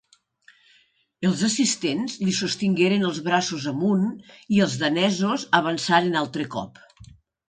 Els 1.27 1.41
assistents 1.47 2.15
li 2.21 2.31
sostingueren 2.37 3.05
els 3.09 3.19
braços 3.27 3.67
amunt 3.73 4.07
i 4.55 4.63
els 4.67 4.79
danesos 4.85 5.45
avançaren 5.61 6.19
altre 6.23 6.47
cop. 6.57 6.81